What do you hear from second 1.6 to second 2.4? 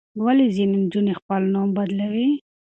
بدلوي؟